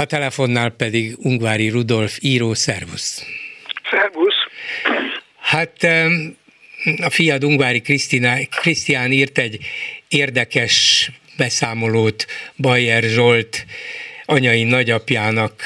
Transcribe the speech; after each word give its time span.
a 0.00 0.04
telefonnál 0.04 0.70
pedig 0.70 1.14
Ungvári 1.18 1.68
Rudolf 1.68 2.18
író, 2.20 2.54
szervusz. 2.54 3.26
Szervusz. 3.90 4.34
Hát 5.40 5.86
a 7.00 7.10
fiad 7.10 7.44
Ungvári 7.44 7.80
Krisztián 8.50 9.12
írt 9.12 9.38
egy 9.38 9.58
érdekes 10.08 11.10
beszámolót 11.36 12.26
Bayer 12.56 13.02
Zsolt 13.02 13.66
anyai 14.24 14.62
nagyapjának 14.62 15.62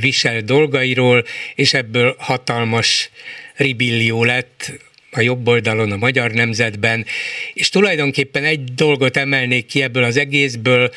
visel 0.00 0.40
dolgairól, 0.40 1.24
és 1.54 1.74
ebből 1.74 2.16
hatalmas 2.18 3.10
ribillió 3.56 4.24
lett 4.24 4.72
a 5.10 5.20
jobb 5.20 5.48
oldalon, 5.48 5.92
a 5.92 5.96
magyar 5.96 6.30
nemzetben, 6.30 7.06
és 7.54 7.68
tulajdonképpen 7.68 8.44
egy 8.44 8.64
dolgot 8.74 9.16
emelnék 9.16 9.66
ki 9.66 9.82
ebből 9.82 10.02
az 10.02 10.16
egészből, 10.16 10.90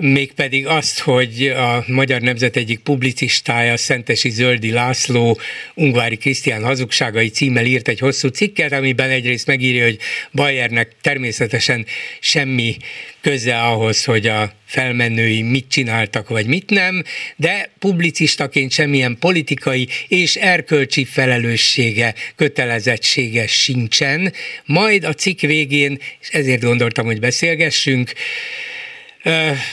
mégpedig 0.00 0.66
azt, 0.66 0.98
hogy 0.98 1.46
a 1.46 1.84
Magyar 1.86 2.20
Nemzet 2.20 2.56
egyik 2.56 2.78
publicistája, 2.78 3.76
Szentesi 3.76 4.30
Zöldi 4.30 4.70
László 4.70 5.38
Ungvári 5.74 6.16
Krisztián 6.16 6.64
hazugságai 6.64 7.28
címmel 7.28 7.64
írt 7.64 7.88
egy 7.88 7.98
hosszú 7.98 8.28
cikket, 8.28 8.72
amiben 8.72 9.10
egyrészt 9.10 9.46
megírja, 9.46 9.84
hogy 9.84 9.98
Bayernek 10.32 10.94
természetesen 11.00 11.86
semmi 12.20 12.76
köze 13.20 13.58
ahhoz, 13.58 14.04
hogy 14.04 14.26
a 14.26 14.52
felmenői 14.66 15.42
mit 15.42 15.66
csináltak, 15.68 16.28
vagy 16.28 16.46
mit 16.46 16.70
nem, 16.70 17.02
de 17.36 17.70
publicistaként 17.78 18.72
semmilyen 18.72 19.16
politikai 19.18 19.88
és 20.08 20.36
erkölcsi 20.36 21.04
felelőssége, 21.04 22.14
kötelezettsége 22.36 23.46
sincsen. 23.46 24.32
Majd 24.64 25.04
a 25.04 25.14
cikk 25.14 25.40
végén, 25.40 25.98
és 26.20 26.28
ezért 26.28 26.62
gondoltam, 26.62 27.06
hogy 27.06 27.20
beszélgessünk, 27.20 28.12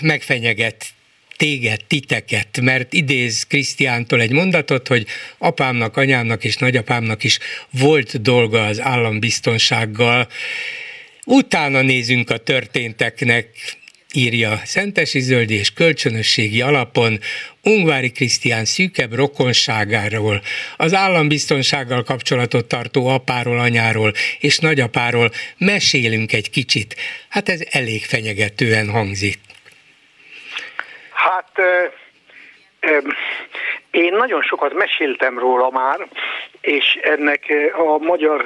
megfenyeget 0.02 0.86
téged, 1.38 1.86
titeket, 1.88 2.62
mert 2.62 2.94
idéz 2.94 3.44
Krisztiántól 3.44 4.22
egy 4.22 4.32
mondatot, 4.32 4.88
hogy 4.88 5.05
apámnak, 5.38 5.98
anyámnak 5.98 6.44
és 6.44 6.55
nagyapámnak 6.55 7.24
is 7.24 7.40
volt 7.70 8.21
dolga 8.21 8.66
az 8.66 8.82
állambiztonsággal. 8.82 10.27
Utána 11.26 11.82
nézünk 11.82 12.30
a 12.30 12.38
történteknek, 12.38 13.49
írja 14.13 14.62
Szentesi 14.66 15.20
Zöldi 15.20 15.54
és 15.54 15.71
kölcsönösségi 15.71 16.62
alapon 16.62 17.20
Ungvári 17.64 18.12
Krisztián 18.12 18.66
szűkebb 18.66 19.14
rokonságáról, 19.14 20.41
az 20.77 20.93
állambiztonsággal 20.93 22.04
kapcsolatot 22.04 22.68
tartó 22.68 23.08
apáról, 23.08 23.60
anyáról 23.60 24.14
és 24.40 24.58
nagyapáról 24.58 25.32
mesélünk 25.58 26.34
egy 26.34 26.49
kicsit. 26.49 26.96
Hát 27.30 27.49
ez 27.49 27.60
elég 27.70 28.05
fenyegetően 28.05 28.90
hangzik. 28.90 29.40
Hát 31.18 31.62
én 33.91 34.13
nagyon 34.13 34.41
sokat 34.41 34.73
meséltem 34.73 35.40
róla 35.40 35.70
már, 35.70 36.07
és 36.62 36.99
ennek 37.01 37.54
a 37.74 37.98
magyar 37.98 38.46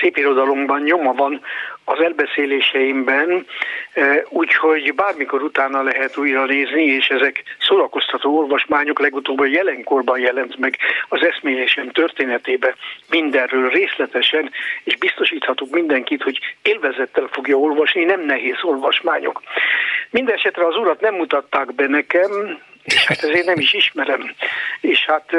szépirodalomban 0.00 0.82
nyoma 0.82 1.12
van 1.12 1.42
az 1.84 2.00
elbeszéléseimben, 2.00 3.46
úgyhogy 4.28 4.94
bármikor 4.94 5.42
utána 5.42 5.82
lehet 5.82 6.16
újra 6.16 6.44
nézni, 6.44 6.84
és 6.84 7.08
ezek 7.08 7.42
szórakoztató 7.58 8.38
olvasmányok 8.38 9.00
legutóbb 9.00 9.40
a 9.40 9.46
jelenkorban 9.46 10.18
jelent 10.18 10.58
meg 10.58 10.76
az 11.08 11.24
eszmélésem 11.24 11.90
történetébe 11.90 12.74
mindenről 13.08 13.68
részletesen, 13.68 14.50
és 14.84 14.96
biztosíthatok 14.96 15.70
mindenkit, 15.70 16.22
hogy 16.22 16.38
élvezettel 16.62 17.28
fogja 17.32 17.56
olvasni, 17.56 18.04
nem 18.04 18.20
nehéz 18.20 18.58
olvasmányok. 18.62 19.42
Mindenesetre 20.10 20.66
az 20.66 20.76
urat 20.76 21.00
nem 21.00 21.14
mutatták 21.14 21.74
be 21.74 21.86
nekem, 21.86 22.58
és 22.84 23.06
hát 23.06 23.22
ezért 23.22 23.46
nem 23.46 23.58
is 23.58 23.72
ismerem. 23.72 24.34
És 24.80 25.04
hát 25.06 25.36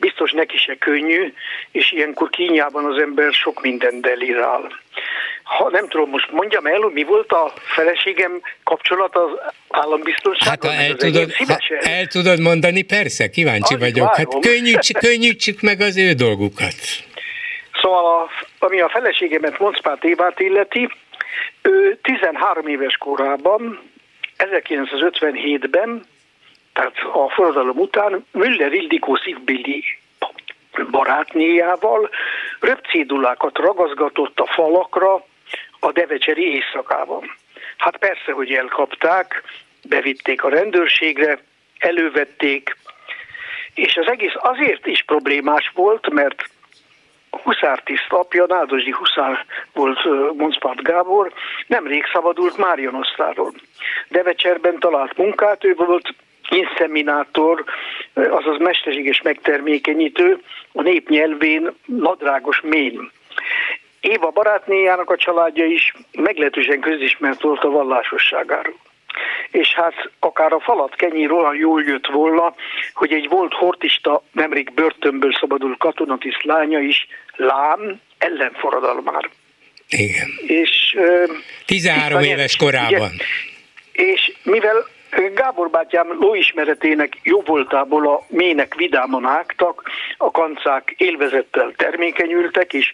biztos 0.00 0.32
neki 0.32 0.56
se 0.56 0.76
könnyű, 0.78 1.32
és 1.70 1.92
ilyenkor 1.92 2.30
kínjában 2.30 2.84
az 2.84 3.02
ember 3.02 3.32
sok 3.32 3.62
minden 3.62 4.00
delirál. 4.00 4.78
Ha 5.42 5.70
nem 5.70 5.88
tudom, 5.88 6.10
most 6.10 6.30
mondjam 6.30 6.66
el, 6.66 6.78
mi 6.78 7.04
volt 7.04 7.32
a 7.32 7.52
feleségem 7.74 8.40
kapcsolat 8.64 9.16
az 9.16 9.30
állambiztonsággal? 9.68 10.70
Hát 10.70 10.78
ha 10.78 10.82
el, 10.82 10.94
tudod, 10.94 11.32
ha 11.34 11.90
el 11.90 12.06
tudod 12.06 12.40
mondani, 12.40 12.82
persze, 12.82 13.30
kíváncsi 13.30 13.74
Alig 13.74 13.92
vagyok. 13.92 14.14
Hát 14.14 14.38
könnyíts, 14.40 14.92
könnyítsük 15.06 15.60
meg 15.60 15.80
az 15.80 15.96
ő 15.96 16.12
dolgukat. 16.12 16.74
Szóval, 17.82 18.04
a, 18.04 18.30
ami 18.58 18.80
a 18.80 18.88
feleségemet, 18.88 19.58
Monszpát 19.58 20.04
Évát 20.04 20.40
illeti, 20.40 20.88
ő 21.62 21.98
13 22.02 22.66
éves 22.66 22.96
korában, 22.96 23.80
1957-ben 24.38 26.02
tehát 26.72 26.94
a 27.12 27.30
forradalom 27.30 27.78
után 27.78 28.26
Müller 28.32 28.72
Ildikó 28.72 29.16
szívbéli 29.16 29.84
barátnéjával 30.90 32.10
röpcédulákat 32.60 33.58
ragazgatott 33.58 34.40
a 34.40 34.46
falakra 34.46 35.24
a 35.80 35.92
devecseri 35.92 36.54
éjszakában. 36.54 37.36
Hát 37.76 37.96
persze, 37.96 38.32
hogy 38.32 38.52
elkapták, 38.52 39.42
bevitték 39.88 40.44
a 40.44 40.48
rendőrségre, 40.48 41.38
elővették, 41.78 42.76
és 43.74 43.96
az 43.96 44.06
egész 44.06 44.34
azért 44.34 44.86
is 44.86 45.02
problémás 45.02 45.70
volt, 45.74 46.10
mert 46.10 46.44
huszártiszt 47.30 48.06
apja, 48.08 48.44
Nádozsi 48.48 48.90
Huszár 48.90 49.44
volt 49.72 50.04
Monszpart 50.36 50.82
Gábor, 50.82 51.32
nemrég 51.66 52.04
szabadult 52.12 52.56
Márion 52.56 52.94
osztáról. 52.94 53.52
Devecserben 54.08 54.78
talált 54.78 55.16
munkát, 55.16 55.64
ő 55.64 55.74
volt 55.74 56.14
inszeminátor, 56.50 57.64
azaz 58.14 58.58
mesterséges 58.58 59.22
megtermékenyítő, 59.22 60.42
a 60.72 60.82
nép 60.82 61.08
nyelvén 61.08 61.72
nadrágos 61.84 62.60
mén. 62.60 63.10
Éva 64.00 64.30
barátnéjának 64.30 65.10
a 65.10 65.16
családja 65.16 65.64
is 65.64 65.94
meglehetősen 66.12 66.80
közismert 66.80 67.42
volt 67.42 67.64
a 67.64 67.70
vallásosságáról. 67.70 68.78
És 69.50 69.74
hát 69.74 70.10
akár 70.18 70.52
a 70.52 70.60
falat 70.60 70.94
kenyér 70.94 71.32
olyan 71.32 71.56
jól 71.56 71.82
jött 71.82 72.06
volna, 72.06 72.54
hogy 72.94 73.12
egy 73.12 73.28
volt 73.28 73.52
hortista, 73.52 74.22
nemrég 74.32 74.72
börtönből 74.74 75.32
szabadult 75.32 75.78
katonatiszt 75.78 76.42
lánya 76.42 76.78
is 76.78 77.06
lám 77.36 78.00
ellenforradalmár. 78.18 79.30
Igen. 79.88 80.28
És, 80.46 80.96
13 81.66 82.22
éves 82.22 82.56
korában. 82.56 83.10
Ugye, 83.10 83.24
és 83.92 84.32
mivel 84.42 84.86
Gábor 85.34 85.70
bátyám 85.70 86.16
lóismeretének 86.20 87.12
jó 87.22 87.40
voltából 87.40 88.08
a 88.08 88.24
mének 88.28 88.74
vidáman 88.74 89.24
ágtak, 89.24 89.82
a 90.16 90.30
kancák 90.30 90.94
élvezettel 90.96 91.72
termékenyültek, 91.76 92.72
és 92.72 92.92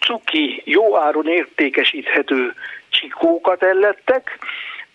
cuki, 0.00 0.62
jó 0.64 0.96
áron 0.96 1.28
értékesíthető 1.28 2.54
csikókat 2.88 3.62
ellettek, 3.62 4.38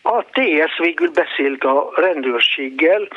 a 0.01 0.23
TS 0.23 0.78
végül 0.78 1.09
beszélt 1.12 1.63
a 1.63 1.91
rendőrséggel, 1.95 3.07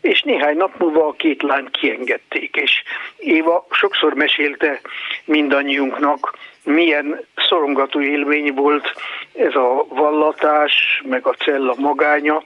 és 0.00 0.22
néhány 0.22 0.56
nap 0.56 0.78
múlva 0.78 1.06
a 1.06 1.12
két 1.12 1.42
lány 1.42 1.70
kiengedték, 1.70 2.56
és 2.56 2.82
Éva 3.16 3.66
sokszor 3.70 4.14
mesélte 4.14 4.80
mindannyiunknak, 5.24 6.38
milyen 6.64 7.26
szorongató 7.36 8.00
élmény 8.00 8.54
volt 8.54 8.92
ez 9.34 9.54
a 9.54 9.86
vallatás, 9.88 11.02
meg 11.04 11.26
a 11.26 11.32
cella 11.32 11.74
magánya, 11.76 12.42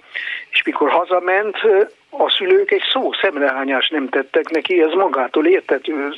és 0.51 0.63
mikor 0.63 0.91
hazament, 0.91 1.57
a 2.11 2.31
szülők 2.31 2.71
egy 2.71 2.85
szó 2.93 3.13
szemrehányást 3.13 3.91
nem 3.91 4.09
tettek 4.09 4.49
neki, 4.49 4.83
ez 4.83 4.93
magától 4.93 5.47
értető. 5.47 6.15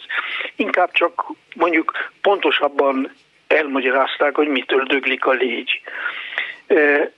Inkább 0.56 0.90
csak 0.90 1.24
mondjuk 1.54 2.10
pontosabban 2.22 3.12
elmagyarázták, 3.46 4.34
hogy 4.34 4.48
mitől 4.48 4.82
döglik 4.82 5.24
a 5.24 5.32
légy. 5.32 5.80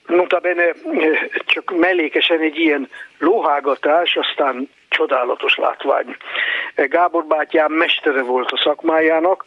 Notabene 0.06 0.72
csak 1.46 1.76
mellékesen 1.76 2.40
egy 2.40 2.58
ilyen 2.58 2.88
lóhágatás, 3.18 4.16
aztán 4.16 4.70
csodálatos 4.88 5.56
látvány. 5.56 6.16
Gábor 6.74 7.24
bátyám 7.24 7.72
mestere 7.72 8.22
volt 8.22 8.50
a 8.50 8.60
szakmájának, 8.64 9.44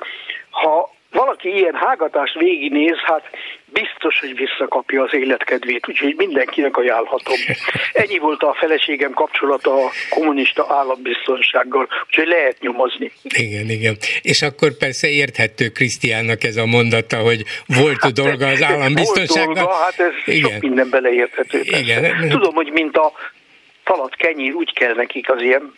ha 0.50 0.94
valaki 1.12 1.56
ilyen 1.56 1.75
hágatást 1.75 2.39
végignéz, 2.39 2.97
hát 2.97 3.29
biztos, 3.74 4.19
hogy 4.19 4.36
visszakapja 4.36 5.04
az 5.04 5.13
életkedvét, 5.13 5.88
úgyhogy 5.88 6.13
mindenkinek 6.18 6.77
ajánlhatom. 6.77 7.36
Ennyi 7.94 8.18
volt 8.18 8.42
a 8.42 8.54
feleségem 8.60 9.12
kapcsolata 9.12 9.86
a 9.86 9.89
kommunista 10.10 10.66
állambiztonsággal, 10.69 11.88
úgyhogy 12.07 12.27
lehet 12.27 12.60
nyomozni. 12.60 13.12
Igen, 13.24 13.69
igen. 13.69 13.98
És 14.21 14.42
akkor 14.42 14.77
persze 14.77 15.10
érthető 15.10 15.69
Krisztiánnak 15.69 16.44
ez 16.44 16.57
a 16.57 16.66
mondata, 16.66 17.18
hogy 17.18 17.44
volt 17.66 18.01
hát, 18.01 18.13
dolga 18.13 18.48
az 18.48 18.62
állambiztonsággal. 18.62 19.54
Volt 19.54 19.57
dolga, 19.57 19.74
hát 19.74 20.00
ez 20.00 20.13
igen. 20.25 20.51
sok 20.51 20.62
minden 20.62 20.89
beleérthető. 20.89 21.60
Igen. 21.63 22.30
Tudom, 22.30 22.54
hogy 22.54 22.71
mint 22.71 22.98
a 22.98 23.12
falat 23.83 24.16
kenyér, 24.16 24.54
úgy 24.54 24.74
kell 24.74 24.94
nekik 24.94 25.30
az 25.31 25.42
ilyen 25.42 25.74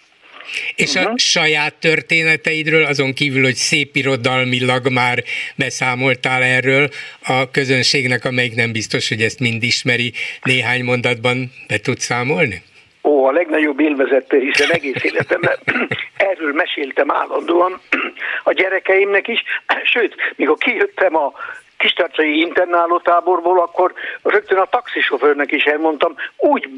és 0.75 0.89
uh-huh. 0.89 1.05
a 1.05 1.07
mhm. 1.07 1.15
saját 1.17 1.73
történeteidről, 1.73 2.85
azon 2.85 3.13
kívül, 3.13 3.43
hogy 3.43 3.55
szép 3.55 3.95
irodalmilag 3.95 4.91
már 4.91 5.23
beszámoltál 5.55 6.43
erről 6.43 6.89
a 7.23 7.51
közönségnek, 7.51 8.25
amelyik 8.25 8.55
nem 8.55 8.71
biztos, 8.71 9.09
hogy 9.09 9.21
ezt 9.21 9.39
mind 9.39 9.63
ismeri, 9.63 10.13
néhány 10.43 10.83
mondatban 10.83 11.51
be 11.67 11.77
tudsz 11.77 12.03
számolni? 12.03 12.61
Ó, 13.03 13.25
a 13.25 13.31
legnagyobb 13.31 13.79
élvezette, 13.79 14.37
hiszen 14.37 14.71
egész 14.71 15.03
életemben 15.03 15.57
erről 16.31 16.53
meséltem 16.53 17.11
állandóan 17.11 17.81
a 18.43 18.51
gyerekeimnek 18.51 19.27
is, 19.27 19.43
sőt, 19.93 20.15
mikor 20.35 20.57
kijöttem 20.57 21.15
a 21.15 21.33
kistarcsai 21.77 22.39
internálótáborból, 22.39 23.59
akkor 23.59 23.93
rögtön 24.23 24.57
a 24.57 24.65
taxisofőrnek 24.65 25.51
is 25.51 25.63
elmondtam, 25.63 26.15
úgy 26.37 26.69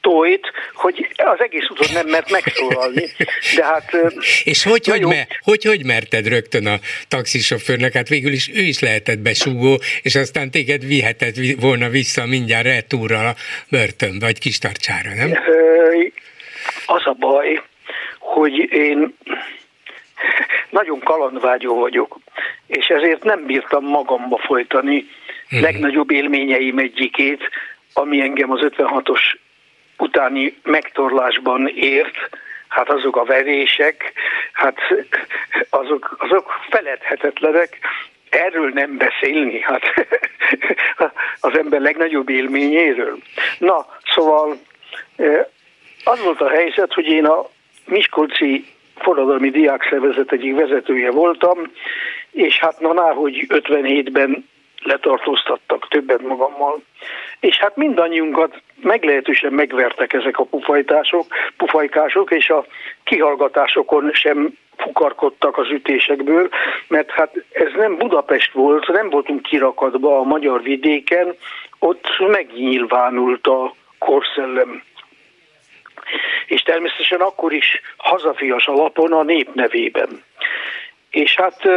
betojt, 0.00 0.52
hogy 0.74 1.08
az 1.16 1.40
egész 1.40 1.70
úton 1.70 1.86
nem 1.92 2.06
mert 2.06 2.30
megszólalni. 2.30 3.04
De 3.56 3.64
hát... 3.64 3.96
És 4.44 4.62
hogy, 4.62 4.86
hogy, 4.86 5.06
me, 5.06 5.26
hogy, 5.40 5.64
hogy 5.64 5.84
merted 5.84 6.26
rögtön 6.26 6.66
a 6.66 6.76
taxisofőrnek? 7.08 7.92
Hát 7.92 8.08
végül 8.08 8.32
is 8.32 8.50
ő 8.54 8.60
is 8.60 8.80
lehetett 8.80 9.18
besúgó, 9.18 9.80
és 10.02 10.14
aztán 10.14 10.50
téged 10.50 10.86
vihetett 10.86 11.34
volna 11.60 11.88
vissza 11.88 12.26
mindjárt 12.26 12.66
retúrral 12.66 13.26
a 13.26 13.34
börtönbe, 13.70 14.24
vagy 14.24 14.38
kistarcsára, 14.38 15.14
nem? 15.14 15.30
Az 16.86 17.06
a 17.06 17.12
baj, 17.18 17.62
hogy 18.18 18.72
én 18.72 19.14
nagyon 20.70 20.98
kalandvágyó 20.98 21.78
vagyok, 21.78 22.18
és 22.66 22.86
ezért 22.86 23.24
nem 23.24 23.46
bírtam 23.46 23.84
magamba 23.84 24.38
folytani 24.38 25.06
hmm. 25.48 25.60
legnagyobb 25.60 26.10
élményeim 26.10 26.78
egyikét, 26.78 27.50
ami 27.92 28.20
engem 28.20 28.50
az 28.50 28.60
56-os 28.62 29.20
utáni 30.00 30.56
megtorlásban 30.62 31.68
ért, 31.68 32.16
hát 32.68 32.88
azok 32.88 33.16
a 33.16 33.24
verések, 33.24 34.12
hát 34.52 34.76
azok, 35.70 36.16
azok 36.18 36.52
feledhetetlenek, 36.70 37.78
erről 38.30 38.70
nem 38.74 38.96
beszélni, 38.96 39.60
hát 39.60 39.82
az 41.40 41.58
ember 41.58 41.80
legnagyobb 41.80 42.28
élményéről. 42.28 43.18
Na, 43.58 43.86
szóval 44.14 44.58
eh, 45.16 45.46
az 46.04 46.22
volt 46.22 46.40
a 46.40 46.48
helyzet, 46.48 46.92
hogy 46.92 47.06
én 47.06 47.24
a 47.24 47.48
Miskolci 47.84 48.66
forradalmi 48.96 49.50
diákszervezet 49.50 50.32
egyik 50.32 50.54
vezetője 50.54 51.10
voltam, 51.10 51.58
és 52.30 52.58
hát 52.58 52.80
na, 52.80 53.12
hogy 53.12 53.46
57-ben 53.48 54.48
letartóztattak 54.82 55.88
többet 55.88 56.22
magammal. 56.22 56.82
És 57.40 57.58
hát 57.58 57.76
mindannyiunkat 57.76 58.62
meglehetősen 58.82 59.52
megvertek 59.52 60.12
ezek 60.12 60.38
a 60.38 60.44
pufajtások, 60.44 61.26
pufajkások, 61.56 62.30
és 62.30 62.50
a 62.50 62.66
kihallgatásokon 63.04 64.10
sem 64.12 64.58
fukarkodtak 64.76 65.58
az 65.58 65.70
ütésekből, 65.70 66.48
mert 66.88 67.10
hát 67.10 67.44
ez 67.52 67.72
nem 67.76 67.96
Budapest 67.96 68.52
volt, 68.52 68.86
nem 68.86 69.10
voltunk 69.10 69.42
kirakatba 69.42 70.18
a 70.18 70.22
magyar 70.22 70.62
vidéken, 70.62 71.34
ott 71.78 72.06
megnyilvánult 72.18 73.46
a 73.46 73.74
korszellem 73.98 74.82
és 76.46 76.62
természetesen 76.62 77.20
akkor 77.20 77.52
is 77.52 77.80
hazafias 77.96 78.66
alapon 78.66 79.12
a 79.12 79.22
nép 79.22 79.54
nevében. 79.54 80.22
És 81.10 81.34
hát 81.34 81.68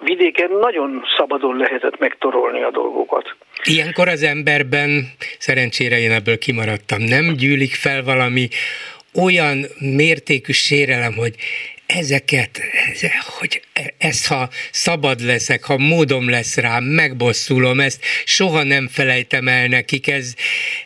vidéken 0.00 0.50
nagyon 0.60 1.02
szabadon 1.16 1.56
lehetett 1.56 1.98
megtorolni 1.98 2.62
a 2.62 2.70
dolgokat. 2.70 3.36
Ilyenkor 3.64 4.08
az 4.08 4.22
emberben, 4.22 4.90
szerencsére 5.38 5.98
én 5.98 6.10
ebből 6.10 6.38
kimaradtam, 6.38 7.02
nem 7.02 7.34
gyűlik 7.36 7.74
fel 7.74 8.02
valami 8.04 8.48
olyan 9.14 9.64
mértékű 9.78 10.52
sérelem, 10.52 11.12
hogy 11.12 11.34
ezeket, 11.86 12.50
hogy 13.38 13.60
ezt 13.98 14.28
ha 14.28 14.48
szabad 14.70 15.20
leszek, 15.20 15.64
ha 15.64 15.78
módom 15.78 16.30
lesz 16.30 16.56
rám, 16.56 16.84
megbosszulom 16.84 17.80
ezt, 17.80 18.04
soha 18.24 18.62
nem 18.62 18.88
felejtem 18.88 19.48
el 19.48 19.66
nekik, 19.66 20.08
ez, 20.08 20.34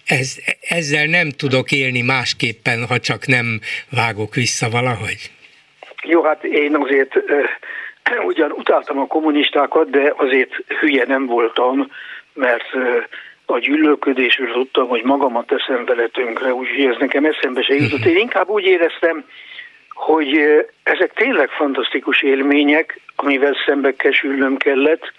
ez, 0.05 0.37
ezzel 0.69 1.07
nem 1.07 1.31
tudok 1.31 1.73
élni 1.73 2.03
másképpen, 2.03 2.87
ha 2.87 2.99
csak 2.99 3.27
nem 3.27 3.61
vágok 3.91 4.35
vissza 4.35 4.69
valahogy. 4.71 5.31
Jó, 6.03 6.23
hát 6.23 6.45
én 6.45 6.77
azért 6.77 7.13
ugyan 8.27 8.51
utáltam 8.51 8.99
a 8.99 9.07
kommunistákat, 9.07 9.91
de 9.91 10.13
azért 10.17 10.55
hülye 10.81 11.05
nem 11.07 11.27
voltam, 11.27 11.91
mert 12.33 12.69
a 13.47 13.59
gyűlölködésről 13.59 14.53
tudtam, 14.53 14.89
hogy 14.89 15.03
magamat 15.03 15.47
teszem 15.47 15.85
vele 15.85 16.07
tönkre, 16.07 16.55
úgyhogy 16.55 16.85
ez 16.85 16.97
nekem 16.99 17.25
eszembe 17.25 17.63
se 17.63 17.75
jutott. 17.75 18.05
Én 18.13 18.17
inkább 18.17 18.49
úgy 18.49 18.65
éreztem, 18.65 19.25
hogy 19.89 20.39
ezek 20.83 21.13
tényleg 21.13 21.49
fantasztikus 21.49 22.23
élmények, 22.23 23.01
amivel 23.17 23.57
szembe 23.67 23.95
kesülnöm 23.97 24.57
kellett, 24.57 25.13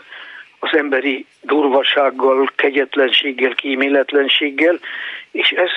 az 0.60 0.78
emberi 0.78 1.26
durvasággal, 1.42 2.52
kegyetlenséggel, 2.56 3.54
kíméletlenséggel, 3.54 4.80
és 5.32 5.50
ez, 5.50 5.70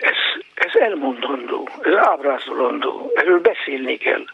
ez, 0.00 0.42
ez 0.54 0.80
elmondandó, 0.80 1.68
ez 1.82 1.94
ábrázolandó, 1.94 3.12
erről 3.14 3.40
beszélni 3.40 3.96
kell. 3.96 4.24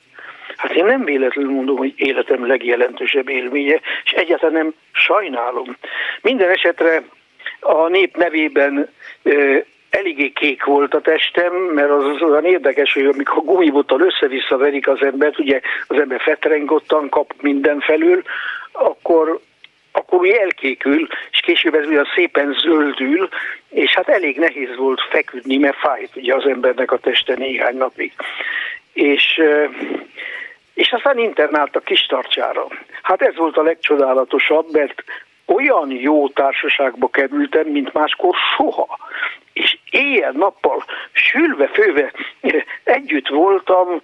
Hát 0.59 0.73
én 0.73 0.85
nem 0.85 1.05
véletlenül 1.05 1.53
mondom, 1.53 1.77
hogy 1.77 1.93
életem 1.97 2.47
legjelentősebb 2.47 3.29
élménye, 3.29 3.81
és 4.05 4.11
egyáltalán 4.11 4.55
nem 4.55 4.75
sajnálom. 4.93 5.77
Minden 6.23 6.51
esetre 6.51 7.03
a 7.61 7.89
nép 7.89 8.17
nevében 8.17 8.89
eléggé 9.91 10.29
kék 10.29 10.65
volt 10.65 10.95
a 10.95 11.01
testem, 11.01 11.53
mert 11.55 11.91
az, 11.91 12.23
olyan 12.23 12.45
érdekes, 12.45 12.93
hogy 12.93 13.05
amikor 13.05 13.45
gumibottal 13.45 14.01
össze-vissza 14.01 14.57
verik 14.57 14.89
az 14.89 15.03
embert, 15.03 15.39
ugye 15.39 15.61
az 15.87 16.01
ember 16.01 16.21
fetrengottan 16.21 17.09
kap 17.09 17.35
mindenfelül, 17.41 18.23
akkor 18.73 19.41
akkor 19.93 20.19
úgy 20.19 20.29
elkékül, 20.29 21.07
és 21.31 21.41
később 21.41 21.75
ez 21.75 21.87
olyan 21.87 22.09
szépen 22.15 22.57
zöldül, 22.61 23.29
és 23.69 23.95
hát 23.95 24.09
elég 24.09 24.39
nehéz 24.39 24.77
volt 24.77 25.01
feküdni, 25.11 25.57
mert 25.57 25.77
fájt 25.77 26.17
ugye 26.17 26.35
az 26.35 26.47
embernek 26.47 26.93
a 26.93 26.99
teste 26.99 27.35
néhány 27.35 27.77
napig. 27.77 28.13
És, 28.93 29.41
és 30.89 30.95
aztán 30.95 31.19
kis 31.85 32.07
tartsára. 32.07 32.67
Hát 33.03 33.23
ez 33.23 33.37
volt 33.37 33.57
a 33.57 33.63
legcsodálatosabb, 33.63 34.67
mert 34.73 35.05
olyan 35.47 35.91
jó 35.91 36.29
társaságba 36.29 37.09
kerültem, 37.09 37.67
mint 37.67 37.93
máskor 37.93 38.35
soha. 38.57 38.99
És 39.53 39.79
éjjel-nappal 39.91 40.85
sülve-főve 41.13 42.13
együtt 42.85 43.29
voltam 43.29 44.03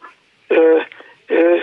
ö, 0.49 0.81
ö, 1.27 1.57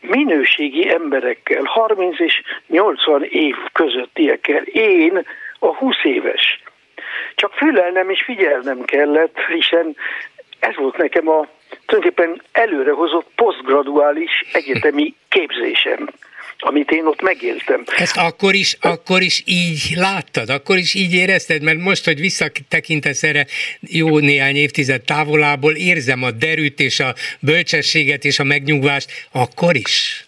minőségi 0.00 0.88
emberekkel, 0.88 1.62
30 1.64 2.20
és 2.20 2.42
80 2.66 3.22
év 3.22 3.56
közöttiekkel. 3.72 4.62
Én 4.72 5.26
a 5.58 5.66
20 5.66 5.94
éves. 6.02 6.62
Csak 7.34 7.52
fülelnem 7.52 8.10
és 8.10 8.22
figyelnem 8.22 8.84
kellett, 8.84 9.38
hiszen 9.38 9.96
ez 10.58 10.76
volt 10.76 10.96
nekem 10.96 11.28
a 11.28 11.46
tulajdonképpen 11.86 12.42
előrehozott 12.52 13.26
posztgraduális 13.34 14.44
egyetemi 14.52 15.14
képzésem 15.28 16.08
amit 16.58 16.90
én 16.90 17.06
ott 17.06 17.22
megéltem. 17.22 17.84
Ezt 17.96 18.16
akkor 18.16 18.54
is, 18.54 18.76
akkor 18.80 19.20
is 19.20 19.42
így 19.46 19.92
láttad, 19.96 20.48
akkor 20.48 20.76
is 20.76 20.94
így 20.94 21.14
érezted, 21.14 21.62
mert 21.62 21.78
most, 21.78 22.04
hogy 22.04 22.20
visszatekintesz 22.20 23.22
erre 23.22 23.46
jó 23.80 24.18
néhány 24.18 24.56
évtized 24.56 25.02
távolából, 25.02 25.72
érzem 25.72 26.22
a 26.22 26.30
derűt 26.30 26.80
és 26.80 27.00
a 27.00 27.14
bölcsességet 27.40 28.24
és 28.24 28.38
a 28.38 28.44
megnyugvást, 28.44 29.10
akkor 29.32 29.74
is? 29.74 30.26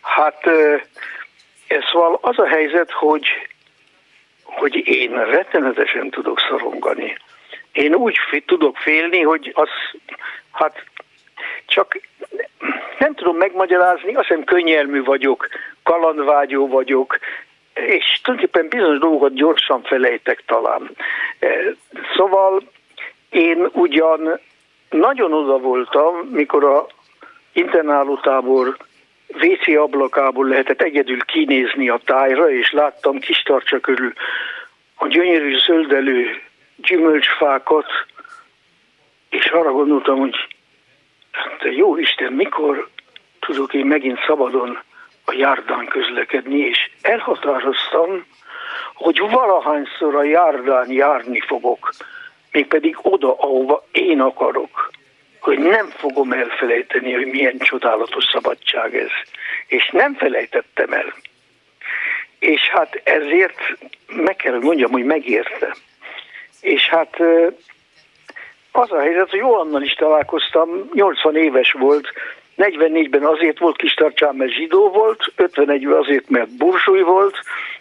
Hát 0.00 0.46
ez 1.66 1.84
szóval 1.92 2.18
az 2.22 2.38
a 2.38 2.46
helyzet, 2.46 2.90
hogy, 2.90 3.26
hogy 4.42 4.88
én 4.88 5.24
rettenetesen 5.24 6.10
tudok 6.10 6.40
szorongani. 6.48 7.16
Én 7.72 7.94
úgy 7.94 8.16
tudok 8.46 8.76
félni, 8.76 9.20
hogy 9.20 9.50
az, 9.54 9.68
hát 10.52 10.84
csak 11.66 12.00
nem 12.98 13.14
tudom 13.14 13.36
megmagyarázni, 13.36 14.14
azt 14.14 14.28
hiszem 14.28 14.44
könnyelmű 14.44 15.02
vagyok, 15.02 15.48
kalandvágyó 15.82 16.68
vagyok, 16.68 17.18
és 17.74 18.20
tulajdonképpen 18.22 18.68
bizonyos 18.68 18.98
dolgokat 18.98 19.34
gyorsan 19.34 19.82
felejtek 19.82 20.42
talán. 20.46 20.90
E, 21.38 21.48
szóval 22.16 22.62
én 23.30 23.68
ugyan 23.72 24.40
nagyon 24.90 25.32
oda 25.32 25.58
voltam, 25.58 26.16
mikor 26.16 26.64
a 26.64 26.86
internálótábor 27.52 28.76
WC 29.32 29.76
ablakából 29.76 30.46
lehetett 30.48 30.82
egyedül 30.82 31.20
kinézni 31.20 31.88
a 31.88 32.00
tájra, 32.04 32.50
és 32.50 32.72
láttam 32.72 33.18
kis 33.18 33.42
tartsa 33.42 33.80
körül 33.80 34.12
a 34.96 35.06
gyönyörű 35.06 35.58
zöldelő 35.58 36.42
gyümölcsfákat, 36.76 37.86
és 39.30 39.46
arra 39.46 39.72
gondoltam, 39.72 40.18
hogy 40.18 40.36
Hát 41.32 41.74
jó 41.74 41.96
Isten, 41.96 42.32
mikor 42.32 42.88
tudok 43.40 43.74
én 43.74 43.86
megint 43.86 44.18
szabadon 44.26 44.78
a 45.24 45.32
járdán 45.32 45.86
közlekedni, 45.86 46.58
és 46.58 46.90
elhatároztam, 47.02 48.26
hogy 48.94 49.18
valahányszor 49.18 50.14
a 50.14 50.22
járdán 50.22 50.90
járni 50.90 51.40
fogok, 51.40 51.92
mégpedig 52.52 52.96
oda, 53.02 53.34
ahova 53.38 53.84
én 53.92 54.20
akarok, 54.20 54.90
hogy 55.40 55.58
nem 55.58 55.86
fogom 55.86 56.32
elfelejteni, 56.32 57.12
hogy 57.12 57.26
milyen 57.26 57.58
csodálatos 57.58 58.24
szabadság 58.24 58.96
ez. 58.96 59.10
És 59.66 59.88
nem 59.92 60.14
felejtettem 60.14 60.92
el. 60.92 61.14
És 62.38 62.68
hát 62.68 63.00
ezért 63.04 63.58
meg 64.06 64.36
kell, 64.36 64.52
hogy 64.52 64.62
mondjam, 64.62 64.90
hogy 64.90 65.04
megérte. 65.04 65.76
És 66.60 66.88
hát 66.88 67.16
Az 68.72 68.92
a 68.92 69.00
helyzet, 69.00 69.30
hogy 69.30 69.38
Johannal 69.38 69.82
is 69.82 69.92
találkoztam, 69.92 70.90
80 70.92 71.36
éves 71.36 71.72
volt, 71.72 72.12
44-ben 72.56 73.24
azért 73.24 73.58
volt 73.58 73.76
kis 73.76 73.94
tartsán, 73.94 74.34
mert 74.34 74.52
zsidó 74.52 74.90
volt, 74.90 75.32
51-ben 75.36 75.92
azért, 75.92 76.28
mert 76.28 76.56
burzsúj 76.56 77.00
volt, 77.00 77.36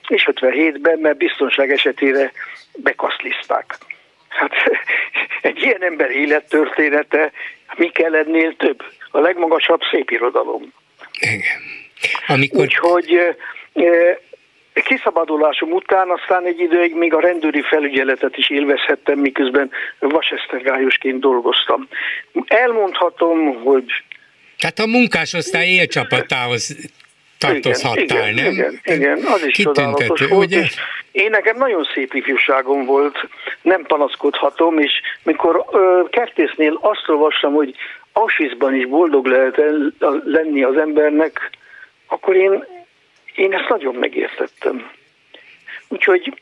és 0.08 0.29
57-ben, 0.31 1.00
mert 1.00 1.17
biztonság 1.17 1.72
esetére 1.72 2.31
bekaszliszták. 2.77 3.77
Hát 4.27 4.51
egy 5.41 5.62
ilyen 5.62 5.84
ember 5.84 6.12
élettörténete 6.12 7.31
mi 7.75 7.89
kell 7.89 8.15
ennél 8.15 8.55
több? 8.55 8.84
A 9.12 9.19
legmagasabb 9.19 9.81
szépirodalom. 9.91 10.74
Igen. 11.19 11.62
Amikor... 12.27 12.62
Úgyhogy 12.62 13.36
kiszabadulásom 14.81 15.71
után 15.71 16.09
aztán 16.09 16.45
egy 16.45 16.59
időig 16.59 16.95
még 16.95 17.13
a 17.13 17.19
rendőri 17.19 17.62
felügyeletet 17.62 18.38
is 18.38 18.50
élvezhettem, 18.50 19.19
miközben 19.19 19.71
vasesztergályosként 20.00 21.19
dolgoztam. 21.19 21.88
Elmondhatom, 22.45 23.63
hogy... 23.63 23.83
Tehát 24.57 24.79
a 24.79 24.86
munkásosztály 24.86 25.67
élcsapatához 25.67 26.89
tartozhattál, 27.38 28.29
igen, 28.29 28.33
nem? 28.33 28.51
Igen, 28.51 28.79
igen, 28.83 29.19
az 29.25 29.45
is 29.45 29.55
csodálatos 29.55 30.19
volt, 30.19 30.45
ugye? 30.45 30.59
és 30.59 30.75
én 31.12 31.29
nekem 31.29 31.57
nagyon 31.57 31.88
szép 31.93 32.13
ifjúságom 32.13 32.86
volt, 32.86 33.17
nem 33.62 33.83
panaszkodhatom, 33.83 34.79
és 34.79 34.91
mikor 35.24 35.65
ö, 35.71 36.01
kertésznél 36.09 36.77
azt 36.81 37.03
olvastam, 37.07 37.53
hogy 37.53 37.75
Auschwitzban 38.13 38.75
is 38.75 38.88
boldog 38.88 39.25
lehet 39.25 39.57
el, 39.57 39.93
lenni 40.25 40.63
az 40.63 40.77
embernek, 40.77 41.50
akkor 42.07 42.36
én, 42.36 42.65
én 43.39 43.53
ezt 43.53 43.69
nagyon 43.69 43.96
megértettem. 43.96 44.91
Úgyhogy 45.88 46.34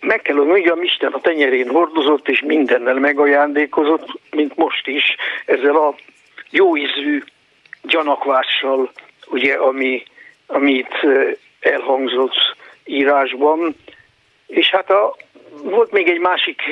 meg 0.00 0.22
kell 0.22 0.36
mondjam, 0.36 0.82
Isten 0.82 1.12
a 1.12 1.20
tenyerén 1.20 1.68
hordozott, 1.68 2.28
és 2.28 2.40
mindennel 2.40 2.94
megajándékozott, 2.94 4.06
mint 4.30 4.56
most 4.56 4.86
is, 4.86 5.16
ezzel 5.46 5.76
a 5.76 5.94
jó 6.50 6.76
ízű 6.76 7.22
gyanakvással, 7.82 8.92
ugye, 9.26 9.54
ami, 9.54 10.02
amit 10.46 11.06
elhangzott 11.60 12.56
írásban. 12.84 13.76
És 14.46 14.70
hát 14.70 14.90
a, 14.90 15.16
volt 15.62 15.90
még 15.90 16.08
egy 16.08 16.20
másik 16.20 16.62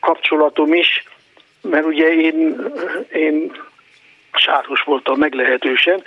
kapcsolatom 0.00 0.74
is, 0.74 1.04
mert 1.62 1.84
ugye 1.86 2.14
én, 2.14 2.56
én 3.12 3.52
sáros 4.32 4.80
voltam 4.80 5.18
meglehetősen. 5.18 6.02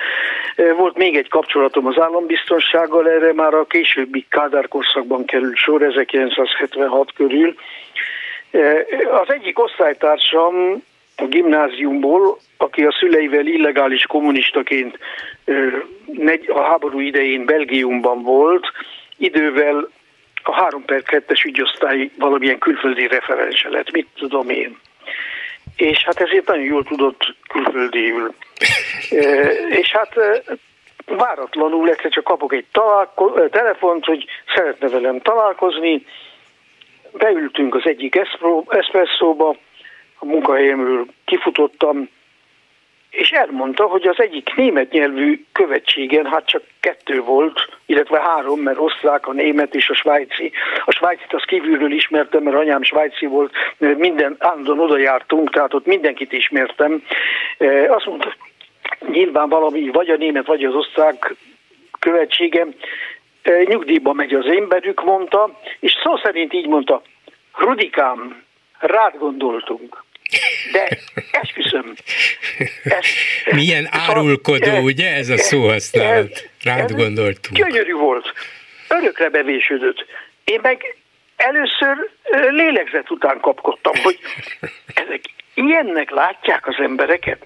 Volt 0.78 0.98
még 0.98 1.18
egy 1.18 1.30
kapcsolatom 1.30 1.86
az 1.86 2.00
állambiztonsággal, 2.00 3.10
erre 3.10 3.34
már 3.34 3.54
a 3.54 3.66
későbbi 3.66 4.26
Kádár 4.30 4.68
korszakban 4.68 5.26
került 5.26 5.56
sor, 5.56 5.82
1976 5.82 7.14
körül. 7.14 7.56
Az 9.12 9.34
egyik 9.34 9.60
osztálytársam 9.60 10.84
a 11.18 11.26
gimnáziumból, 11.26 12.38
aki 12.58 12.84
a 12.84 12.92
szüleivel 13.00 13.46
illegális 13.46 14.06
kommunistaként 14.06 15.00
a 16.48 16.62
háború 16.62 17.00
idején 17.00 17.46
Belgiumban 17.46 18.22
volt, 18.22 18.72
idővel 19.18 19.90
a 20.44 20.54
3 20.54 20.86
per 20.86 21.02
2-es 21.06 21.46
ügyosztály 21.46 22.10
valamilyen 22.18 22.60
külföldi 22.60 23.08
referense 23.08 23.70
lett, 23.70 23.92
mit 23.92 24.08
tudom 24.16 24.50
én. 24.50 24.78
És 25.76 26.04
hát 26.04 26.20
ezért 26.22 26.48
nagyon 26.48 26.64
jól 26.64 26.84
tudott 26.84 27.36
külföldiül. 27.48 28.34
és 29.70 29.92
hát 29.92 30.14
váratlanul 31.06 31.90
egyszer 31.90 32.12
csak 32.12 32.24
kapok 32.24 32.54
egy 32.54 32.66
találko- 32.72 33.52
telefont, 33.52 34.06
hogy 34.06 34.26
szeretne 34.56 34.90
velem 34.90 35.20
találkozni. 35.20 36.06
Beültünk 37.12 37.76
az 37.76 37.82
egyik 37.86 38.20
eszpresszóba, 38.68 39.56
a 40.20 40.26
munkahelyemről 40.26 41.06
kifutottam, 41.26 42.10
és 43.12 43.30
elmondta, 43.30 43.86
hogy 43.86 44.08
az 44.08 44.20
egyik 44.20 44.56
német 44.56 44.92
nyelvű 44.92 45.46
követségen, 45.52 46.26
hát 46.26 46.46
csak 46.46 46.64
kettő 46.80 47.22
volt, 47.22 47.70
illetve 47.86 48.20
három, 48.20 48.60
mert 48.60 48.80
osztrák, 48.80 49.28
a 49.28 49.34
német 49.34 49.76
és 49.76 49.90
a 49.90 49.94
svájci. 49.94 50.52
A 50.86 50.92
svájcit 50.92 51.34
az 51.34 51.44
kívülről 51.44 51.92
ismertem, 51.92 52.44
mert 52.44 52.56
anyám 52.56 52.84
svájci 52.84 53.26
volt, 53.26 53.54
minden 53.78 54.36
állandóan 54.40 54.80
oda 54.80 54.98
jártunk, 54.98 55.50
tehát 55.50 55.74
ott 55.74 55.86
mindenkit 55.86 56.32
ismertem. 56.32 57.04
E, 57.58 57.94
azt 57.94 58.06
mondta, 58.06 58.36
nyilván 59.12 59.50
valami, 59.50 59.90
vagy 59.90 60.10
a 60.10 60.18
német, 60.18 60.46
vagy 60.46 60.64
az 60.64 60.76
osztrák 60.76 61.36
követségem, 62.00 62.74
e, 63.42 63.64
nyugdíjba 63.64 64.14
megy 64.14 64.34
az 64.34 64.46
emberük, 64.46 65.04
mondta, 65.04 65.60
és 65.80 65.98
szó 66.04 66.18
szerint 66.18 66.54
így 66.54 66.68
mondta, 66.68 67.02
Rudikám, 67.58 68.44
rád 68.80 69.18
gondoltunk. 69.18 70.04
De 70.72 70.98
esküszöm. 71.32 71.96
Ez, 72.84 73.06
Milyen 73.52 73.88
árulkodó, 73.92 74.66
szóval, 74.66 74.84
ugye 74.84 75.16
ez 75.16 75.30
a 75.30 75.38
szóhasználat? 75.38 76.50
Rád 76.64 76.92
gondoltunk. 76.92 77.56
Gyönyörű 77.56 77.94
volt. 77.94 78.34
Örökre 78.88 79.30
bevésődött. 79.30 80.06
Én 80.44 80.60
meg 80.62 80.96
először 81.36 82.10
lélegzet 82.50 83.12
után 83.12 83.40
kapkodtam, 83.40 83.94
hogy 84.04 84.20
ezek 84.94 85.22
ilyennek 85.54 86.10
látják 86.10 86.68
az 86.68 86.76
embereket, 86.78 87.46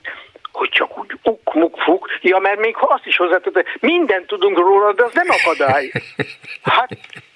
hogy 0.51 0.69
csak 0.69 0.99
úgy 0.99 1.17
uk-muk 1.23 1.77
fuk, 1.79 2.07
ja, 2.21 2.37
mert 2.39 2.59
még 2.59 2.75
ha 2.75 2.87
azt 2.87 3.05
is 3.05 3.17
hozzátette, 3.17 3.63
mindent 3.79 4.27
tudunk 4.27 4.57
róla, 4.57 4.93
de 4.93 5.03
az 5.03 5.13
nem 5.13 5.27
akadály. 5.29 5.91
Hát 6.61 6.89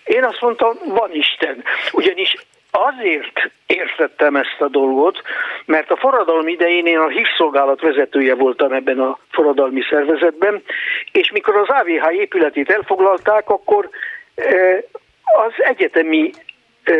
én 0.03 0.23
azt 0.23 0.41
mondtam, 0.41 0.77
van 0.85 1.09
Isten. 1.13 1.63
Ugyanis 1.91 2.35
Azért 2.71 3.51
értettem 3.65 4.35
ezt 4.35 4.57
a 4.59 4.67
dolgot, 4.67 5.21
mert 5.65 5.91
a 5.91 5.97
forradalom 5.97 6.47
idején 6.47 6.85
én 6.85 6.97
a 6.97 7.07
hírszolgálat 7.07 7.81
vezetője 7.81 8.35
voltam 8.35 8.71
ebben 8.71 8.99
a 8.99 9.17
forradalmi 9.31 9.81
szervezetben, 9.89 10.63
és 11.11 11.31
mikor 11.31 11.55
az 11.55 11.67
AVH 11.69 12.13
épületét 12.13 12.69
elfoglalták, 12.69 13.49
akkor 13.49 13.89
eh, 14.35 14.77
az 15.23 15.53
egyetemi 15.57 16.31
eh, 16.83 16.95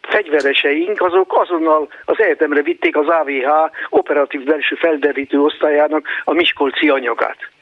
fegyvereseink 0.00 1.00
azok 1.00 1.38
azonnal 1.38 1.88
az 2.04 2.20
egyetemre 2.20 2.62
vitték 2.62 2.96
az 2.96 3.08
AVH 3.08 3.48
operatív 3.88 4.44
belső 4.44 4.74
felderítő 4.74 5.40
osztályának 5.40 6.06
a 6.24 6.32
Miskolci 6.32 6.88
anyagát. 6.88 7.53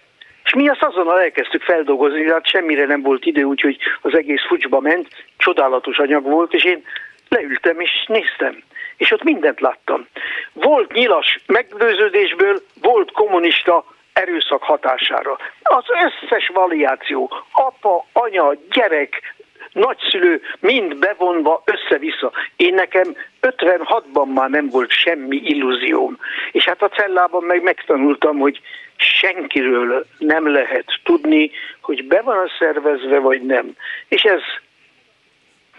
És 0.44 0.54
mi 0.54 0.68
azt 0.68 0.82
azonnal 0.82 1.20
elkezdtük 1.20 1.62
feldolgozni, 1.62 2.30
hát 2.30 2.46
semmire 2.46 2.86
nem 2.86 3.02
volt 3.02 3.24
idő, 3.24 3.42
úgyhogy 3.42 3.76
az 4.00 4.14
egész 4.14 4.42
fucsba 4.46 4.80
ment, 4.80 5.08
csodálatos 5.36 5.98
anyag 5.98 6.22
volt, 6.22 6.54
és 6.54 6.64
én 6.64 6.84
leültem 7.28 7.80
és 7.80 8.04
néztem. 8.06 8.62
És 8.96 9.10
ott 9.10 9.22
mindent 9.22 9.60
láttam. 9.60 10.06
Volt 10.52 10.92
nyilas 10.92 11.40
meggyőződésből, 11.46 12.62
volt 12.80 13.12
kommunista 13.12 13.84
erőszak 14.12 14.62
hatására. 14.62 15.38
Az 15.62 15.84
összes 16.04 16.50
variáció, 16.54 17.30
apa, 17.52 18.06
anya, 18.12 18.54
gyerek, 18.70 19.34
nagyszülő 19.72 20.40
mind 20.60 20.96
bevonva 20.96 21.62
össze-vissza. 21.64 22.32
Én 22.56 22.74
nekem 22.74 23.16
56-ban 23.42 24.32
már 24.34 24.50
nem 24.50 24.68
volt 24.68 24.90
semmi 24.90 25.36
illúzióm. 25.36 26.18
És 26.52 26.64
hát 26.64 26.82
a 26.82 26.88
cellában 26.88 27.42
meg 27.42 27.62
megtanultam, 27.62 28.38
hogy 28.38 28.60
senkiről 29.02 30.06
nem 30.18 30.52
lehet 30.52 30.84
tudni, 31.02 31.50
hogy 31.80 32.04
be 32.04 32.20
van 32.20 32.38
a 32.38 32.50
szervezve, 32.58 33.18
vagy 33.18 33.42
nem. 33.42 33.76
És 34.08 34.22
ez 34.22 34.40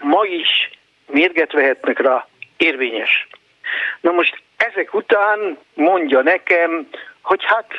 ma 0.02 0.26
is 0.26 0.70
mérget 1.08 1.52
vehetnek 1.52 2.00
rá, 2.00 2.28
érvényes. 2.58 3.28
Na 4.02 4.12
most 4.12 4.42
ezek 4.58 4.94
után 4.94 5.58
mondja 5.74 6.22
nekem, 6.22 6.88
hogy 7.22 7.44
hát 7.44 7.72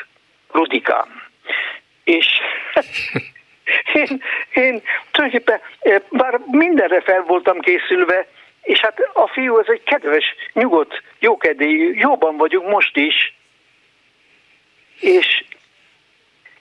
Rudikám. 0.52 1.22
És 2.04 2.26
én, 3.92 4.22
én 4.54 4.82
tulajdonképpen 5.10 5.60
eh, 5.80 6.00
bár 6.10 6.40
mindenre 6.50 7.00
fel 7.00 7.22
voltam 7.22 7.60
készülve, 7.60 8.26
és 8.62 8.80
hát 8.80 9.10
a 9.12 9.28
fiú 9.28 9.56
az 9.56 9.66
egy 9.68 9.82
kedves, 9.82 10.24
nyugodt, 10.52 11.02
jókedélyű, 11.18 11.94
jóban 11.94 12.36
vagyunk 12.36 12.68
most 12.68 12.96
is, 12.96 13.34
és, 15.04 15.44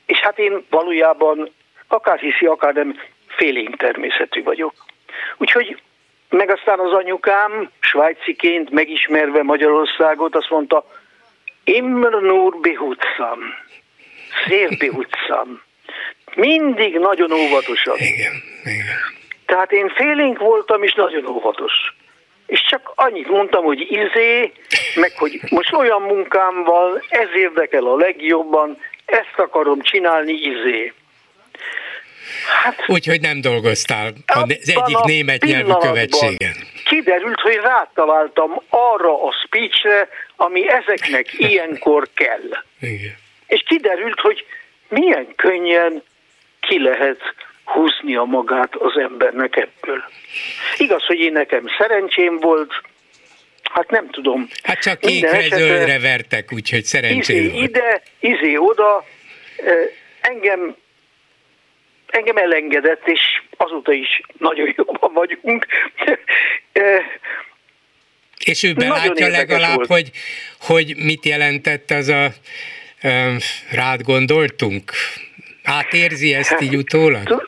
és 0.05 0.19
hát 0.19 0.39
én 0.39 0.65
valójában 0.69 1.49
akár 1.87 2.19
hiszi, 2.19 2.45
akár 2.45 2.73
nem 2.73 2.99
félénk 3.27 3.77
természetű 3.77 4.43
vagyok. 4.43 4.73
Úgyhogy 5.37 5.81
meg 6.29 6.49
aztán 6.49 6.79
az 6.79 6.91
anyukám 6.91 7.69
svájciként 7.79 8.69
megismerve 8.69 9.43
Magyarországot 9.43 10.35
azt 10.35 10.49
mondta, 10.49 10.85
Immer 11.63 12.21
nur 12.21 12.59
behutsam, 12.59 13.39
szép 14.47 14.77
behutsam. 14.77 15.61
Mindig 16.35 16.97
nagyon 16.99 17.31
óvatosan. 17.31 17.95
Igen, 17.97 18.33
igen. 18.63 18.97
Tehát 19.45 19.71
én 19.71 19.89
félénk 19.89 20.39
voltam, 20.39 20.83
és 20.83 20.93
nagyon 20.93 21.25
óvatos. 21.25 21.73
És 22.53 22.65
csak 22.69 22.91
annyit 22.95 23.27
mondtam, 23.27 23.63
hogy 23.63 23.79
izé, 23.91 24.51
meg 24.95 25.11
hogy 25.17 25.39
most 25.49 25.73
olyan 25.73 26.01
munkám 26.01 26.63
van, 26.63 27.03
ez 27.09 27.27
érdekel 27.35 27.85
a 27.85 27.95
legjobban, 27.95 28.77
ezt 29.05 29.35
akarom 29.37 29.81
csinálni 29.81 30.33
izé. 30.33 30.93
Hát, 32.63 32.83
Úgyhogy 32.87 33.21
nem 33.21 33.41
dolgoztál 33.41 34.13
az 34.25 34.43
egyik 34.49 35.03
német 35.03 35.43
nyelvű 35.43 35.71
követségen. 35.71 36.53
Kiderült, 36.85 37.39
hogy 37.39 37.55
rátaláltam 37.55 38.61
arra 38.69 39.23
a 39.23 39.31
speechre, 39.45 40.07
ami 40.35 40.69
ezeknek 40.69 41.33
ilyenkor 41.49 42.07
kell. 42.13 42.63
Igen. 42.79 43.15
És 43.47 43.63
kiderült, 43.67 44.19
hogy 44.19 44.45
milyen 44.89 45.27
könnyen 45.35 46.03
ki 46.59 46.79
lehet 46.79 47.21
húzni 47.73 48.15
a 48.15 48.23
magát 48.23 48.75
az 48.75 48.97
embernek 48.97 49.55
ebből. 49.55 50.03
Igaz, 50.77 51.05
hogy 51.05 51.19
én 51.19 51.31
nekem 51.31 51.65
szerencsém 51.77 52.37
volt, 52.39 52.73
hát 53.63 53.89
nem 53.89 54.09
tudom. 54.09 54.47
Hát 54.63 54.79
csak 54.79 54.99
kékre, 54.99 55.41
zöldre 55.41 55.99
vertek, 55.99 56.51
úgyhogy 56.53 56.83
szerencsém 56.83 57.37
izé 57.37 57.49
volt. 57.49 57.63
ide, 57.63 58.01
izé 58.19 58.55
oda, 58.55 59.05
engem 60.21 60.75
engem 62.07 62.37
elengedett, 62.37 63.07
és 63.07 63.21
azóta 63.57 63.91
is 63.91 64.21
nagyon 64.37 64.73
jobban 64.75 65.13
vagyunk. 65.13 65.67
és 68.45 68.63
ő 68.63 68.73
belátja 68.73 69.27
legalább, 69.27 69.85
hogy, 69.87 70.11
hogy 70.59 70.93
mit 70.97 71.25
jelentett 71.25 71.91
az 71.91 72.07
a 72.07 72.33
rád 73.71 74.01
gondoltunk? 74.01 74.91
Átérzi 75.63 76.33
ezt 76.33 76.61
így 76.61 76.75
utólag? 76.75 77.45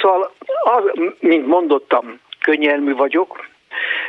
Szóval, 0.00 0.34
az, 0.64 0.82
mint 1.18 1.46
mondottam, 1.46 2.20
könnyelmű 2.40 2.94
vagyok, 2.94 3.48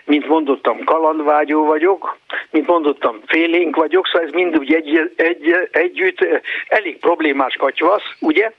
mint 0.03 0.27
mondottam, 0.27 0.83
kalandvágyó 0.83 1.65
vagyok, 1.65 2.17
mint 2.49 2.67
mondottam, 2.67 3.21
félénk 3.25 3.75
vagyok, 3.75 4.07
szóval 4.07 4.27
ez 4.27 4.33
mind 4.33 4.57
úgy 4.57 4.73
egy, 4.73 5.13
egy, 5.15 5.69
együtt 5.71 6.27
elég 6.67 6.99
problémás 6.99 7.55
katyvasz, 7.55 8.15
ugye? 8.19 8.51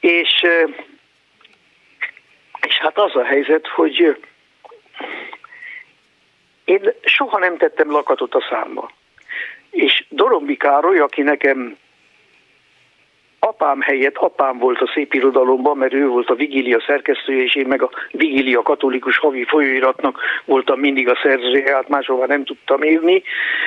És, 0.00 0.46
és 2.66 2.78
hát 2.78 2.98
az 2.98 3.16
a 3.16 3.24
helyzet, 3.24 3.66
hogy 3.66 4.16
én 6.64 6.92
soha 7.02 7.38
nem 7.38 7.56
tettem 7.56 7.90
lakatot 7.90 8.34
a 8.34 8.46
számba. 8.50 8.90
És 9.70 10.04
Dorombi 10.08 10.56
Károly, 10.56 10.98
aki 10.98 11.22
nekem 11.22 11.76
apám 13.50 13.80
helyett 13.80 14.16
apám 14.16 14.58
volt 14.58 14.80
a 14.80 14.90
szép 14.94 15.14
irodalomban, 15.14 15.76
mert 15.76 15.92
ő 15.92 16.06
volt 16.06 16.30
a 16.30 16.34
Vigília 16.34 16.80
szerkesztője, 16.86 17.42
és 17.42 17.54
én 17.54 17.66
meg 17.66 17.82
a 17.82 17.90
Vigília 18.10 18.62
katolikus 18.62 19.18
havi 19.18 19.44
folyóiratnak 19.44 20.20
voltam 20.44 20.78
mindig 20.80 21.08
a 21.08 21.18
szerzője, 21.22 21.74
hát 21.74 21.88
máshova 21.88 22.26
nem 22.26 22.44
tudtam 22.44 22.82
írni. 22.82 23.22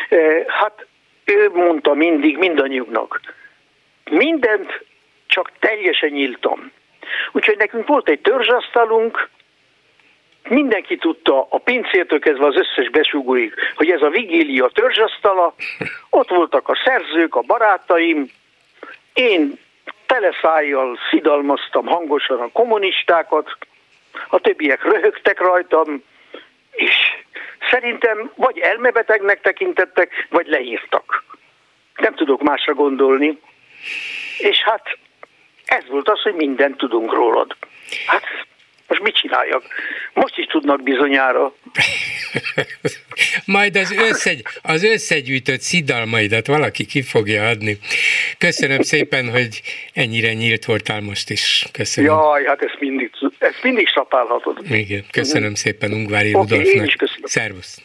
E, 0.09 0.43
hát 0.47 0.85
ő 1.25 1.49
mondta 1.53 1.93
mindig 1.93 2.37
mindannyiunknak, 2.37 3.21
mindent 4.11 4.85
csak 5.27 5.51
teljesen 5.59 6.09
nyíltam. 6.09 6.71
Úgyhogy 7.31 7.57
nekünk 7.57 7.87
volt 7.87 8.09
egy 8.09 8.19
törzsasztalunk, 8.19 9.29
mindenki 10.49 10.97
tudta, 10.97 11.47
a 11.49 11.57
pincértől 11.57 12.19
kezdve 12.19 12.45
az 12.45 12.55
összes 12.55 12.89
besugóig, 12.89 13.53
hogy 13.75 13.89
ez 13.89 14.01
a 14.01 14.09
vigília 14.09 14.67
törzsasztala, 14.73 15.55
ott 16.09 16.29
voltak 16.29 16.69
a 16.69 16.81
szerzők, 16.85 17.35
a 17.35 17.41
barátaim, 17.41 18.29
én 19.13 19.57
teleszájjal 20.13 20.97
szidalmaztam 21.09 21.85
hangosan 21.85 22.39
a 22.39 22.51
kommunistákat, 22.51 23.57
a 24.27 24.39
többiek 24.39 24.83
röhögtek 24.83 25.39
rajtam, 25.39 26.03
és 26.71 26.93
szerintem 27.71 28.31
vagy 28.35 28.57
elmebetegnek 28.57 29.41
tekintettek, 29.41 30.27
vagy 30.29 30.47
leírtak. 30.47 31.23
Nem 31.95 32.13
tudok 32.15 32.41
másra 32.41 32.73
gondolni. 32.73 33.39
És 34.37 34.63
hát 34.63 34.97
ez 35.65 35.83
volt 35.87 36.09
az, 36.09 36.21
hogy 36.21 36.33
mindent 36.33 36.77
tudunk 36.77 37.13
rólad. 37.13 37.55
Hát 38.05 38.23
most 38.87 39.01
mit 39.01 39.15
csináljak? 39.15 39.63
Most 40.13 40.37
is 40.37 40.45
tudnak 40.45 40.83
bizonyára. 40.83 41.53
Majd 43.45 43.75
az, 43.75 43.91
összegy, 43.91 44.45
az 44.61 44.83
összegyűjtött 44.83 45.61
szidalmaidat 45.61 46.47
valaki 46.47 46.85
ki 46.85 47.01
fogja 47.01 47.47
adni. 47.47 47.77
Köszönöm 48.37 48.81
szépen, 48.81 49.29
hogy 49.29 49.61
ennyire 49.93 50.33
nyílt 50.33 50.65
voltál 50.65 51.01
most 51.01 51.29
is. 51.29 51.65
Köszönöm. 51.71 52.11
Jaj, 52.11 52.43
hát 52.45 52.61
ezt 52.61 52.77
mindig, 52.79 53.11
ezt 53.37 53.63
mindig 53.63 53.87
sapálhatod. 53.87 54.57
Igen, 54.69 55.05
köszönöm 55.11 55.53
szépen 55.53 55.93
Ungvári 55.93 56.33
okay, 56.33 56.41
Rudolfnak. 56.41 56.75
Én 56.75 56.83
is 56.83 56.95
köszönöm. 56.95 57.23
Szervusz. 57.23 57.83